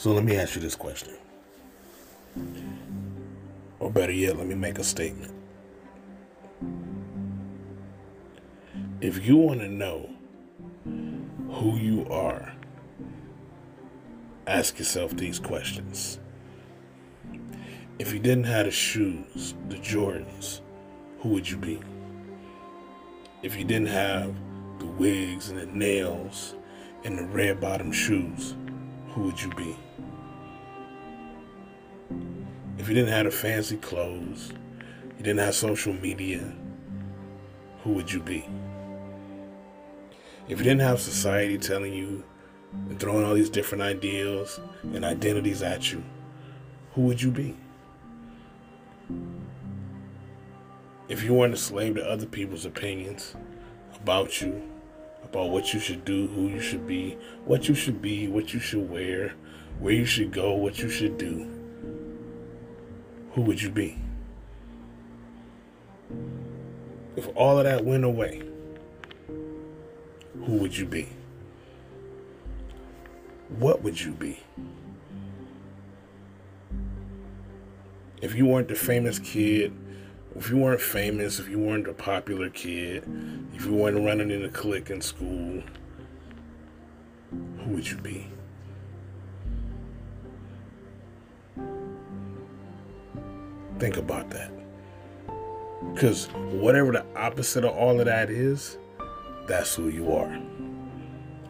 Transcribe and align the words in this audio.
So 0.00 0.12
let 0.12 0.24
me 0.24 0.34
ask 0.34 0.54
you 0.54 0.62
this 0.62 0.76
question. 0.76 1.12
Or 3.78 3.90
better 3.90 4.12
yet, 4.12 4.38
let 4.38 4.46
me 4.46 4.54
make 4.54 4.78
a 4.78 4.82
statement. 4.82 5.34
If 9.02 9.26
you 9.26 9.36
want 9.36 9.60
to 9.60 9.68
know 9.68 10.08
who 11.50 11.76
you 11.76 12.06
are, 12.08 12.50
ask 14.46 14.78
yourself 14.78 15.14
these 15.18 15.38
questions. 15.38 16.18
If 17.98 18.10
you 18.10 18.20
didn't 18.20 18.44
have 18.44 18.64
the 18.64 18.72
shoes, 18.72 19.54
the 19.68 19.76
Jordans, 19.76 20.62
who 21.18 21.28
would 21.28 21.50
you 21.50 21.58
be? 21.58 21.78
If 23.42 23.54
you 23.54 23.64
didn't 23.64 23.88
have 23.88 24.34
the 24.78 24.86
wigs 24.86 25.50
and 25.50 25.60
the 25.60 25.66
nails 25.66 26.54
and 27.04 27.18
the 27.18 27.24
red 27.24 27.60
bottom 27.60 27.92
shoes, 27.92 28.54
who 29.12 29.22
would 29.22 29.40
you 29.40 29.50
be? 29.50 29.76
If 32.78 32.88
you 32.88 32.94
didn't 32.94 33.10
have 33.10 33.24
the 33.24 33.30
fancy 33.30 33.76
clothes, 33.76 34.52
you 35.18 35.24
didn't 35.24 35.40
have 35.40 35.54
social 35.54 35.92
media, 35.92 36.52
who 37.82 37.92
would 37.92 38.10
you 38.10 38.20
be? 38.20 38.48
If 40.48 40.58
you 40.58 40.64
didn't 40.64 40.80
have 40.80 41.00
society 41.00 41.58
telling 41.58 41.92
you 41.92 42.24
and 42.72 42.98
throwing 42.98 43.24
all 43.24 43.34
these 43.34 43.50
different 43.50 43.82
ideals 43.82 44.60
and 44.82 45.04
identities 45.04 45.62
at 45.62 45.92
you, 45.92 46.02
who 46.94 47.02
would 47.02 47.20
you 47.20 47.30
be? 47.30 47.56
If 51.08 51.24
you 51.24 51.34
weren't 51.34 51.54
a 51.54 51.56
slave 51.56 51.96
to 51.96 52.04
other 52.08 52.26
people's 52.26 52.64
opinions 52.64 53.34
about 53.94 54.40
you, 54.40 54.62
about 55.30 55.50
what 55.50 55.72
you 55.72 55.78
should 55.78 56.04
do, 56.04 56.26
who 56.26 56.48
you 56.48 56.60
should 56.60 56.88
be, 56.88 57.16
what 57.44 57.68
you 57.68 57.74
should 57.74 58.02
be, 58.02 58.26
what 58.26 58.52
you 58.52 58.58
should 58.58 58.90
wear, 58.90 59.32
where 59.78 59.92
you 59.92 60.04
should 60.04 60.32
go, 60.32 60.54
what 60.54 60.80
you 60.80 60.88
should 60.88 61.16
do, 61.18 61.48
who 63.32 63.42
would 63.42 63.62
you 63.62 63.70
be? 63.70 63.96
If 67.14 67.28
all 67.36 67.58
of 67.58 67.64
that 67.64 67.84
went 67.84 68.04
away, 68.04 68.42
who 70.46 70.56
would 70.56 70.76
you 70.76 70.86
be? 70.86 71.08
What 73.58 73.82
would 73.82 74.00
you 74.00 74.10
be? 74.10 74.40
If 78.20 78.34
you 78.34 78.46
weren't 78.46 78.66
the 78.66 78.74
famous 78.74 79.20
kid, 79.20 79.72
if 80.36 80.50
you 80.50 80.56
weren't 80.56 80.80
famous, 80.80 81.38
if 81.38 81.48
you 81.48 81.58
weren't 81.58 81.88
a 81.88 81.92
popular 81.92 82.50
kid, 82.50 83.04
if 83.54 83.66
you 83.66 83.74
weren't 83.74 84.04
running 84.04 84.30
in 84.30 84.44
a 84.44 84.48
clique 84.48 84.90
in 84.90 85.00
school, 85.00 85.62
who 87.30 87.70
would 87.70 87.90
you 87.90 87.96
be? 87.98 88.26
Think 93.78 93.96
about 93.96 94.30
that. 94.30 94.52
Because 95.94 96.26
whatever 96.52 96.92
the 96.92 97.04
opposite 97.16 97.64
of 97.64 97.74
all 97.74 97.98
of 97.98 98.06
that 98.06 98.30
is, 98.30 98.78
that's 99.46 99.74
who 99.74 99.88
you 99.88 100.12
are. 100.14 100.38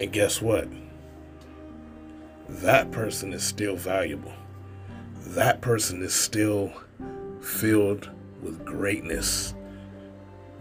And 0.00 0.12
guess 0.12 0.42
what? 0.42 0.66
That 2.48 2.90
person 2.90 3.32
is 3.32 3.42
still 3.44 3.76
valuable. 3.76 4.32
That 5.28 5.60
person 5.60 6.02
is 6.02 6.14
still 6.14 6.72
filled 7.40 8.10
with 8.44 8.64
greatness. 8.64 9.54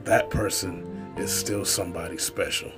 That 0.05 0.29
person 0.29 1.13
is 1.17 1.31
still 1.31 1.65
somebody 1.65 2.17
special. 2.17 2.71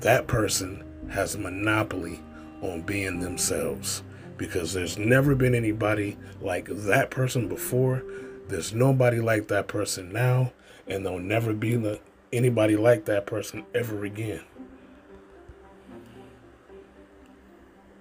That 0.00 0.26
person 0.26 0.84
has 1.10 1.34
a 1.34 1.38
monopoly 1.38 2.20
on 2.60 2.82
being 2.82 3.20
themselves 3.20 4.02
because 4.36 4.72
there's 4.72 4.98
never 4.98 5.34
been 5.34 5.54
anybody 5.54 6.16
like 6.40 6.66
that 6.66 7.10
person 7.10 7.48
before. 7.48 8.02
There's 8.48 8.74
nobody 8.74 9.20
like 9.20 9.48
that 9.48 9.68
person 9.68 10.12
now, 10.12 10.52
and 10.86 11.06
there'll 11.06 11.18
never 11.18 11.52
be 11.52 11.98
anybody 12.32 12.76
like 12.76 13.04
that 13.04 13.26
person 13.26 13.64
ever 13.74 14.04
again. 14.04 14.42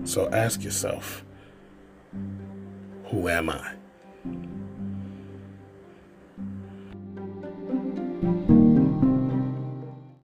So 0.03 0.29
ask 0.31 0.63
yourself, 0.63 1.23
who 3.13 3.29
am 3.29 3.51
I? 3.51 3.73